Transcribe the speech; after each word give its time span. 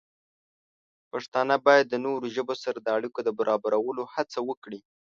پښتانه 1.11 1.55
باید 1.65 1.85
د 1.89 1.95
نورو 2.05 2.25
ژبو 2.35 2.53
سره 2.63 2.77
د 2.81 2.87
اړیکو 2.97 3.19
د 3.23 3.29
برابرولو 3.39 4.03
هڅه 4.13 4.39
وکړي. 4.49 4.79